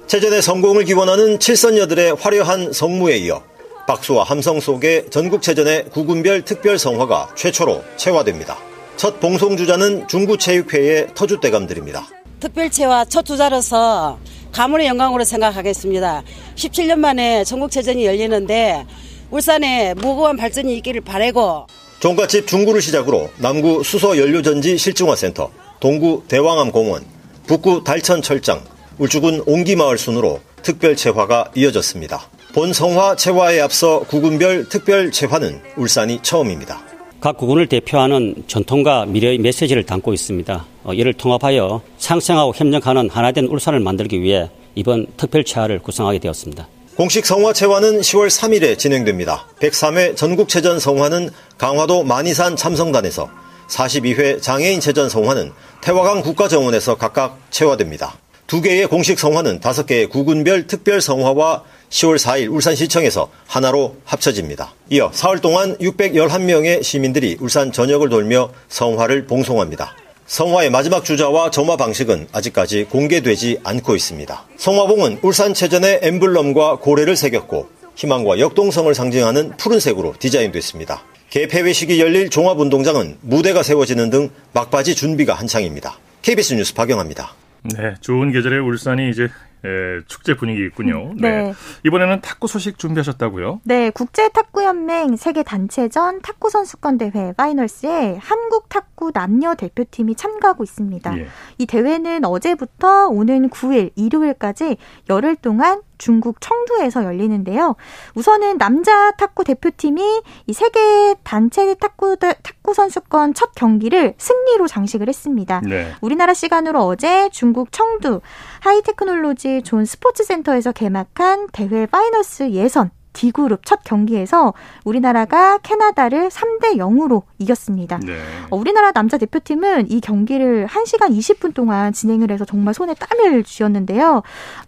[0.05, 3.41] 체전의 성공을 기원하는 칠선녀들의 화려한 성무에 이어
[3.87, 8.55] 박수와 함성 속에 전국체전의 구군별 특별 성화가 최초로 체화됩니다.
[8.95, 12.03] 첫 봉송주자는 중구체육회의 터줏대감들입니다.
[12.39, 14.19] 특별체화 첫 주자로서
[14.51, 16.21] 가문의 영광으로 생각하겠습니다.
[16.55, 18.85] 17년 만에 전국체전이 열리는데
[19.33, 21.65] 울산에 무고한 발전이 있기를 바라고
[21.99, 27.03] 종갓집 중구를 시작으로 남구 수소연료전지 실증화센터, 동구 대왕암 공원,
[27.47, 28.61] 북구 달천 철장,
[28.99, 32.29] 울주군 옹기마을 순으로 특별체화가 이어졌습니다.
[32.53, 36.83] 본성화 체화에 앞서 구군별 특별 체화는 울산이 처음입니다.
[37.19, 40.65] 각 구군을 대표하는 전통과 미래의 메시지를 담고 있습니다.
[40.83, 46.67] 어, 이를 통합하여 상생하고 협력하는 하나된 울산을 만들기 위해 이번 특별 체화를 구성하게 되었습니다.
[46.95, 49.47] 공식 성화 체화는 10월 3일에 진행됩니다.
[49.59, 53.31] 103회 전국체전 성화는 강화도 만이산 참성단에서
[53.67, 55.51] 42회 장애인 체전 성화는
[55.81, 58.19] 태화강 국가정원에서 각각 체화됩니다.
[58.45, 64.75] 두 개의 공식 성화는 다섯 개의 구군별 특별 성화와 10월 4일 울산시청에서 하나로 합쳐집니다.
[64.91, 69.95] 이어 사흘 동안 611명의 시민들이 울산 전역을 돌며 성화를 봉송합니다.
[70.25, 74.45] 성화의 마지막 주자와 점화 방식은 아직까지 공개되지 않고 있습니다.
[74.57, 81.03] 성화봉은 울산 체전의 엠블럼과 고래를 새겼고 희망과 역동성을 상징하는 푸른색으로 디자인됐습니다.
[81.29, 85.97] 개폐회 식이 열릴 종합운동장은 무대가 세워지는 등 막바지 준비가 한창입니다.
[86.21, 87.33] KBS 뉴스 박영합니다.
[87.63, 89.29] 네, 좋은 계절에 울산이 이제
[89.65, 91.13] 예, 축제 분위기 있군요.
[91.15, 91.43] 네.
[91.43, 91.53] 네.
[91.85, 93.61] 이번에는 탁구 소식 준비하셨다고요?
[93.63, 100.63] 네, 국제 탁구 연맹 세계 단체전 탁구 선수권 대회 파이널스에 한국 탁구 남녀 대표팀이 참가하고
[100.63, 101.17] 있습니다.
[101.17, 101.27] 예.
[101.57, 104.77] 이 대회는 어제부터 오는 9일 일요일까지
[105.09, 107.77] 열흘 동안 중국 청두에서 열리는데요.
[108.15, 115.61] 우선은 남자 탁구 대표팀이 이 세계 단체 탁구 탁구 선수권 첫 경기를 승리로 장식을 했습니다.
[115.63, 115.93] 네.
[116.01, 118.19] 우리나라 시간으로 어제 중국 청두
[118.59, 127.23] High Technology Zone 스포츠센터에서 개막한 대회 Finals 예선 D그룹 첫 경기에서 우리나라가 캐나다를 3대 0으로
[127.39, 127.99] 이겼습니다.
[127.99, 128.17] 네.
[128.49, 134.23] 어, 우리나라 남자 대표팀은 이 경기를 1시간 20분 동안 진행을 해서 정말 손에 땀을 쥐었는데요.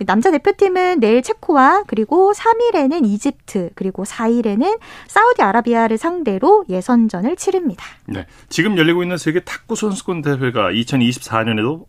[0.05, 7.85] 남자 대표팀은 내일 체코와 그리고 3일에는 이집트 그리고 4일에는 사우디아라비아를 상대로 예선전을 치릅니다.
[8.07, 8.25] 네.
[8.49, 11.85] 지금 열리고 있는 세계 탁구 선수권 대회가 2024년에도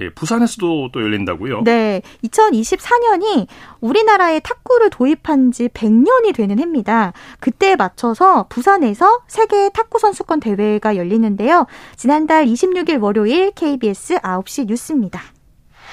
[0.00, 1.64] 예, 부산에서도 또 열린다고요?
[1.64, 2.00] 네.
[2.24, 3.46] 2024년이
[3.80, 7.12] 우리나라에 탁구를 도입한 지 100년이 되는 해입니다.
[7.40, 11.66] 그때에 맞춰서 부산에서 세계 탁구 선수권 대회가 열리는데요.
[11.96, 15.22] 지난달 26일 월요일 KBS 9시 뉴스입니다.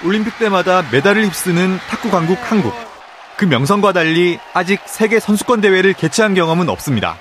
[0.05, 2.73] 올림픽 때마다 메달을 휩쓰는 탁구 강국 한국.
[3.35, 7.17] 그 명성과 달리 아직 세계 선수권 대회를 개최한 경험은 없습니다.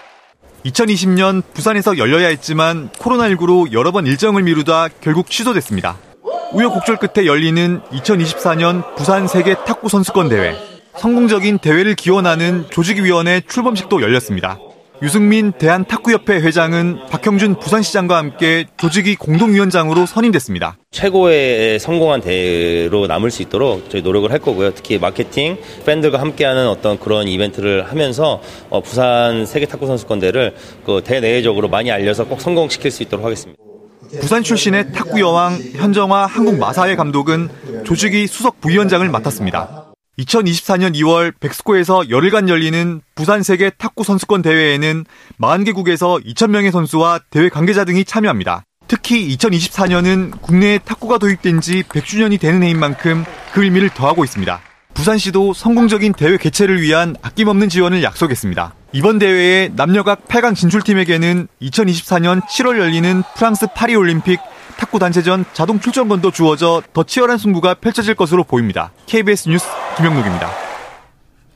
[0.65, 5.97] 2020년 부산에서 열려야 했지만 코로나19로 여러 번 일정을 미루다 결국 취소됐습니다.
[6.53, 10.55] 우여곡절 끝에 열리는 2024년 부산 세계 탁구 선수권 대회.
[10.97, 14.59] 성공적인 대회를 기원하는 조직위원회 출범식도 열렸습니다.
[15.01, 20.77] 유승민 대한탁구협회 회장은 박형준 부산시장과 함께 조직위 공동위원장으로 선임됐습니다.
[20.91, 24.75] 최고의 성공한 대회로 남을 수 있도록 저희 노력을 할 거고요.
[24.75, 25.57] 특히 마케팅,
[25.87, 32.25] 팬들과 함께하는 어떤 그런 이벤트를 하면서 어, 부산 세계 탁구 선수권대를 그 대내외적으로 많이 알려서
[32.25, 33.68] 꼭 성공시킬 수 있도록 하겠습니다.
[34.21, 37.49] 부산 출신의 탁구 여왕 현정화 한국 마사회 감독은
[37.85, 39.93] 조직위 수석 부위원장을 맡았습니다.
[40.19, 45.05] 2024년 2월 백스코에서 열흘간 열리는 부산 세계 탁구 선수권 대회에는
[45.41, 48.65] 40개국에서 2,000명의 선수와 대회 관계자 등이 참여합니다.
[48.89, 54.61] 특히 2024년은 국내에 탁구가 도입된 지 100주년이 되는 해인 만큼 그 의미를 더하고 있습니다.
[54.95, 58.75] 부산시도 성공적인 대회 개최를 위한 아낌없는 지원을 약속했습니다.
[58.93, 64.41] 이번 대회에 남녀각 8강 진출팀에게는 2024년 7월 열리는 프랑스 파리올림픽
[64.79, 68.93] 탁구 단체전 자동 출전권도 주어져 더 치열한 승부가 펼쳐질 것으로 보입니다.
[69.07, 70.68] KBS 뉴스 김영록입니다.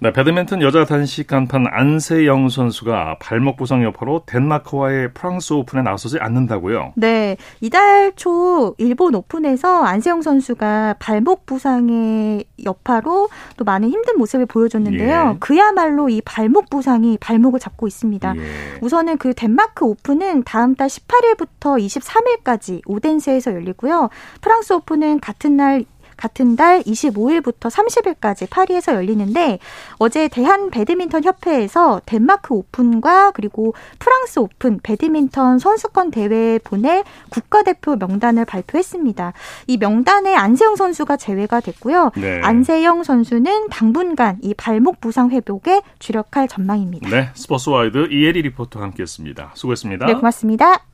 [0.02, 6.94] 네, 배드민턴 여자 단식 간판 안세영 선수가 발목 부상 여파로 덴마크와의 프랑스 오픈에 나서지 않는다고요?
[6.96, 15.34] 네, 이달 초 일본 오픈에서 안세영 선수가 발목 부상의 여파로 또 많은 힘든 모습을 보여줬는데요.
[15.34, 15.38] 예.
[15.38, 18.34] 그야말로 이 발목 부상이 발목을 잡고 있습니다.
[18.36, 18.40] 예.
[18.80, 24.10] 우선은 그 덴마크 오픈은 다음 달 18일부터 23일까지 오덴스에서 열리고요.
[24.40, 25.84] 프랑스 오픈은 같은 날
[26.22, 29.58] 같은 달 25일부터 30일까지 파리에서 열리는데
[29.98, 38.44] 어제 대한 배드민턴 협회에서 덴마크 오픈과 그리고 프랑스 오픈 배드민턴 선수권 대회에 보낼 국가대표 명단을
[38.44, 39.32] 발표했습니다.
[39.66, 42.12] 이 명단에 안세영 선수가 제외가 됐고요.
[42.14, 42.40] 네.
[42.44, 47.08] 안세영 선수는 당분간 이 발목 부상 회복에 주력할 전망입니다.
[47.08, 49.52] 네, 스포츠와이드 이혜리 리포터와 함께했습니다.
[49.54, 50.06] 수고했습니다.
[50.06, 50.84] 네, 고맙습니다.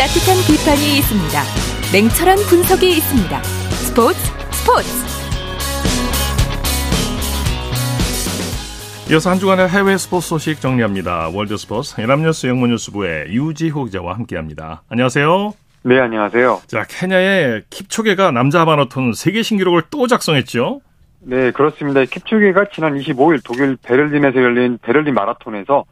[0.00, 1.42] 따뜻한 비판이 있습니다.
[1.92, 3.42] 냉철한 분석이 있습니다.
[3.84, 4.18] 스포츠
[4.50, 4.88] 스포츠.
[9.10, 11.28] 이어서 한 주간의 해외 스포츠 소식 정리합니다.
[11.34, 14.84] 월드 스포츠 연합뉴스 영문뉴스부의 유지호 기자와 함께합니다.
[14.88, 15.52] 안녕하세요.
[15.82, 16.62] 네, 안녕하세요.
[16.66, 20.80] 자, 케냐의 킵초게가 남자 마라톤 세계 신기록을 또 작성했죠?
[21.20, 22.00] 네, 그렇습니다.
[22.04, 25.84] 킵초게가 지난 25일 독일 베를린에서 열린 베를린 마라톤에서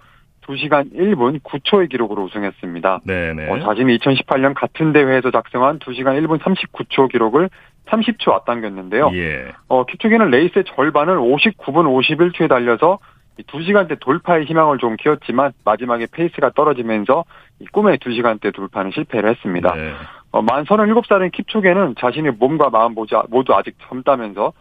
[0.49, 3.01] 2시간 1분 9초의 기록으로 우승했습니다.
[3.05, 3.51] 네네.
[3.51, 7.51] 어, 자신이 2018년 같은 대회에서 작성한 2시간 1분 39초 기록을
[7.87, 9.11] 30초 앞당겼는데요.
[9.15, 9.53] 예.
[9.69, 12.99] 어, 킵초게는 레이스의 절반을 59분 51초에 달려서
[13.47, 17.25] 2시간대 돌파의 희망을 좀 키웠지만 마지막에 페이스가 떨어지면서
[17.73, 19.75] 꿈의 2시간대 돌파는 실패를 했습니다.
[19.75, 19.93] 네.
[20.33, 24.53] 어, 만 37살인 킵초게는 자신의 몸과 마음 모두 아직 젊다면서 어,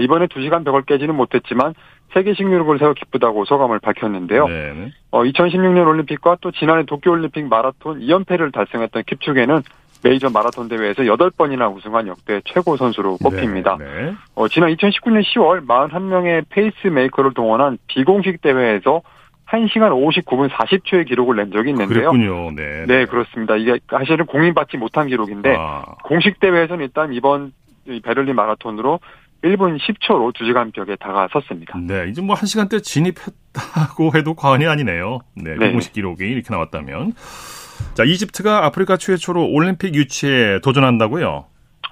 [0.00, 1.74] 이번에 2시간 벽을 깨지는 못했지만
[2.12, 4.46] 세계 신기록을 세워 기쁘다고 소감을 밝혔는데요.
[4.46, 4.92] 네.
[5.10, 9.62] 어, 2016년 올림픽과 또 지난해 도쿄올림픽 마라톤 2연패를 달성했던 킵초게는
[10.04, 13.78] 메이저 마라톤 대회에서 8번이나 우승한 역대 최고 선수로 네, 꼽힙니다.
[13.78, 14.14] 네, 네.
[14.34, 19.02] 어, 지난 2019년 10월 41명의 페이스메이커를 동원한 비공식 대회에서
[19.46, 22.10] 1시간 59분 40초의 기록을 낸 적이 있는데요.
[22.10, 22.50] 그렇군요.
[22.52, 22.84] 네.
[22.86, 23.56] 네, 그렇습니다.
[23.56, 25.82] 이게 사실은 공인받지 못한 기록인데 아.
[26.04, 27.52] 공식 대회에서는 일단 이번
[28.02, 29.00] 베를린 마라톤으로
[29.44, 31.78] 1분 10초로 2시간 벽에 다가섰습니다.
[31.78, 35.18] 네, 이제 뭐 1시간대 진입했다고 해도 과언이 아니네요.
[35.36, 35.70] 네, 네.
[35.70, 37.12] 공식 기록이 이렇게 나왔다면.
[37.94, 41.44] 자, 이집트가 아프리카 최초로 올림픽 유치에 도전한다고요?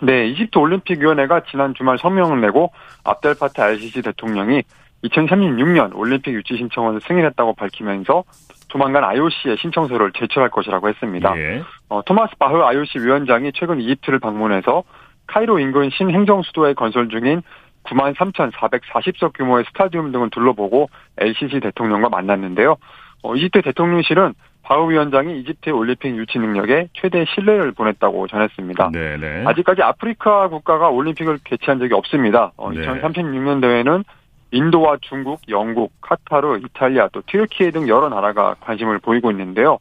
[0.02, 2.72] 네, 이집트 올림픽위원회가 지난 주말 성명을 내고
[3.04, 4.62] 압델파트 알시시 대통령이
[5.04, 8.24] 2036년 올림픽 유치 신청을 승인했다고 밝히면서
[8.68, 11.36] 조만간 IOC에 신청서를 제출할 것이라고 했습니다.
[11.36, 11.62] 예.
[11.88, 14.84] 어, 토마스 바흐 IOC 위원장이 최근 이집트를 방문해서
[15.26, 17.42] 카이로 인근 신행정 수도에 건설 중인
[17.84, 22.76] 9만 3,440석 규모의 스타디움 등을 둘러보고 LCC 대통령과 만났는데요.
[23.22, 28.90] 어, 이집트 대통령실은 바우 위원장이 이집트의 올림픽 유치 능력에 최대 신뢰를 보냈다고 전했습니다.
[28.92, 29.44] 네네.
[29.46, 32.52] 아직까지 아프리카 국가가 올림픽을 개최한 적이 없습니다.
[32.56, 34.04] 어, 2036년 대회는
[34.52, 39.78] 인도와 중국, 영국, 카타르, 이탈리아, 또 튀르키예 등 여러 나라가 관심을 보이고 있는데요.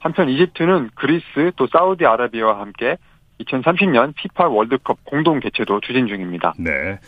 [0.00, 2.96] 한편 이집트는 그리스 또 사우디아라비아와 함께
[3.44, 6.54] 2030년 피파 월드컵 공동 개최도 추진 중입니다.
[6.58, 6.98] 네.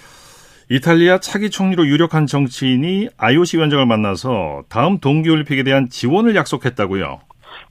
[0.69, 7.21] 이탈리아 차기 총리로 유력한 정치인이 IOC 위원장을 만나서 다음 동계올림픽에 대한 지원을 약속했다고요.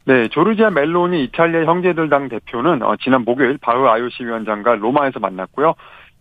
[0.06, 5.74] 네, 조르지아 멜로니 이탈리아 형제들당 대표는 어, 지난 목요일 바흐 IOC 위원장과 로마에서 만났고요.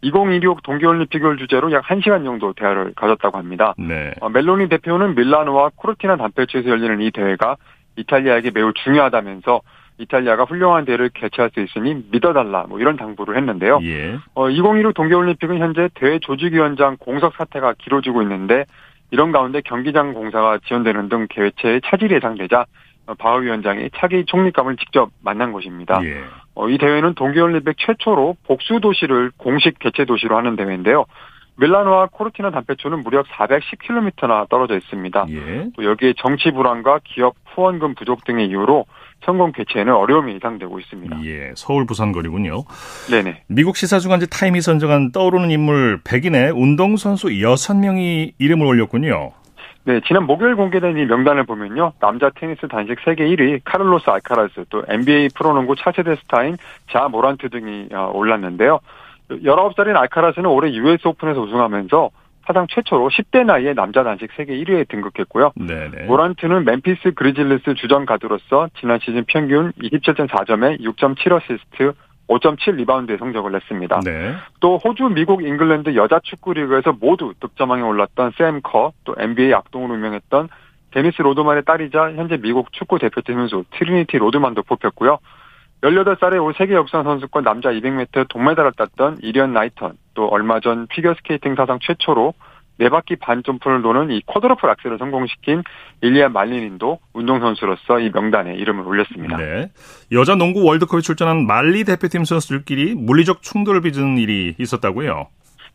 [0.03, 3.75] 2026 동계올림픽을 주제로 약 1시간 정도 대화를 가졌다고 합니다.
[3.79, 4.13] 네.
[4.21, 7.57] 어, 멜로니 대표는 밀라노와 코르티나 단페치에서 열리는 이 대회가
[7.97, 9.61] 이탈리아에게 매우 중요하다면서
[9.99, 13.79] 이탈리아가 훌륭한 대회를 개최할 수 있으니 믿어달라 뭐 이런 당부를 했는데요.
[13.83, 14.19] 예.
[14.35, 18.65] 어, 2016 동계올림픽은 현재 대회 조직위원장 공석 사태가 길어지고 있는데
[19.11, 22.67] 이런 가운데 경기장 공사가 지연되는 등 개최에 차질이 예상되자
[23.07, 26.01] 어, 바흐 위원장이 차기 총리감을 직접 만난 것입니다.
[26.03, 26.25] 예.
[26.55, 31.05] 어, 이 대회는 동계올림픽 최초로 복수 도시를 공식 개최 도시로 하는 대회인데요.
[31.57, 35.27] 밀라노와 코르티나 단페초는 무려 410km나 떨어져 있습니다.
[35.29, 35.69] 예.
[35.77, 38.87] 또 여기에 정치 불안과 기업 후원금 부족 등의 이유로
[39.25, 41.25] 성공 개최에는 어려움이 예상되고 있습니다.
[41.25, 42.65] 예, 서울 부산 거리군요.
[43.11, 43.45] 네네.
[43.49, 49.33] 미국 시사주간지 타임이 선정한 떠오르는 인물 100인의 운동선수 6명이 이름을 올렸군요.
[49.87, 51.93] 네, 지난 목요일 공개된 이 명단을 보면요.
[52.01, 56.57] 남자 테니스 단식 세계 1위 카를로스 알카라스, 또 NBA 프로농구 차세대 스타인
[56.91, 58.81] 자 모란트 등이 어, 올랐는데요.
[59.29, 62.11] 19살인 알카라스는 올해 US 오픈에서 우승하면서
[62.47, 65.53] 사상 최초로 10대 나이에 남자 단식 세계 1위에 등극했고요.
[65.57, 66.05] 네네.
[66.05, 71.93] 모란트는 멤피스 그리즐리스 주전 가드로서 지난 시즌 평균 27.4점에 6.7 어시스트,
[72.29, 74.01] 5.7 리바운드의 성적을 냈습니다.
[74.05, 74.35] 네.
[74.61, 79.95] 또 호주, 미국, 잉글랜드 여자 축구 리그에서 모두 득점왕에 올랐던 샘 커, 또 NBA 악동으로
[79.95, 80.49] 유명했던
[80.91, 85.19] 데니스 로드만의 딸이자 현재 미국 축구 대표팀 선수 트리니티 로드만도 뽑혔고요.
[85.85, 91.55] 18살에 올 세계 육상 선수권 남자 200m 동메달을 땄던 에리언 나이턴, 또 얼마 전 피겨스케이팅
[91.57, 92.33] 사상 최초로
[92.79, 95.63] 네 바퀴 반 점프를 도는 이 quadruple axel을 성공시킨
[96.01, 99.37] 일리야 말리닌도 운동선수로서 이 명단에 이름을 올렸습니다.
[99.37, 99.71] 네.
[100.11, 105.27] 여자 농구 월드컵에 출전한 말리 대표팀 선수들끼리 물리적 충돌을 빚은 일이 있었다고요?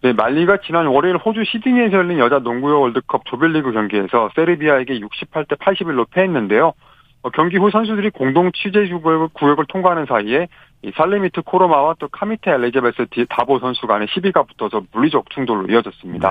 [0.01, 6.10] 네, 말리가 지난 월요일 호주 시드니에서 열린 여자 농구 월드컵 조별리그 경기에서 세르비아에게 68대 81로
[6.10, 6.74] 패했는데요.
[7.22, 8.88] 어, 경기 후 선수들이 공동 취재
[9.34, 10.47] 구역을 통과하는 사이에
[10.82, 16.30] 이 살레미트 코로마와 또 카미테 엘리자베스 다보 선수 간의 시비가 붙어서 물리적 충돌로 이어졌습니다.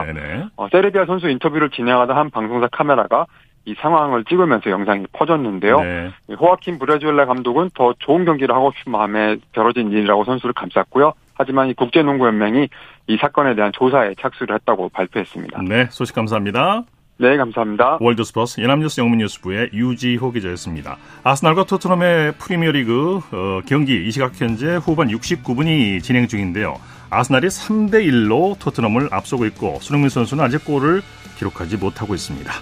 [0.57, 3.26] 어, 세르비아 선수 인터뷰를 진행하던 한 방송사 카메라가
[3.66, 5.80] 이 상황을 찍으면서 영상이 퍼졌는데요.
[5.80, 6.11] 네.
[6.41, 11.12] 호아킨 브라주엘라 감독은 더 좋은 경기를 하고 싶은 마음에 벌어진 일이라고 선수를 감쌌고요.
[11.34, 12.68] 하지만 이 국제농구연맹이
[13.09, 15.61] 이 사건에 대한 조사에 착수를 했다고 발표했습니다.
[15.68, 16.84] 네, 소식 감사합니다.
[17.21, 17.99] 네, 감사합니다.
[18.01, 20.99] 월드스포스 연합뉴스 영문뉴스부의 유지호 기자였습니다.
[21.25, 26.79] 아스날과 토트넘의 프리미어리그 어, 경기 이 시각 현재 후반 69분이 진행 중인데요.
[27.11, 31.03] 아스날이 3대 1로 토트넘을 앞서고 있고 손흥민 선수는 아직 골을
[31.39, 32.53] 기록하지 못하고 있습니다.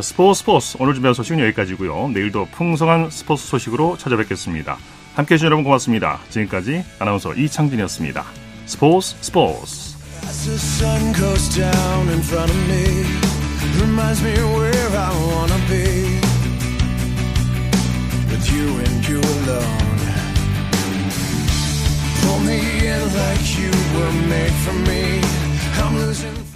[0.00, 2.08] 스포츠 스포츠 오늘 준비한 소식은 여기까지고요.
[2.08, 4.78] 내일도 풍성한 스포츠 소식으로 찾아뵙겠습니다.
[5.14, 6.20] 함께해 주신 여러분 고맙습니다.
[6.30, 8.24] 지금까지 아나운서 이창진이었습니다.
[8.64, 9.94] 스포츠 스포츠
[13.80, 15.86] reminds me where I wanna be
[18.30, 19.98] with you and you alone.
[22.22, 22.60] Pull me
[22.92, 25.20] in like you were made for me.
[25.82, 26.55] I'm losing.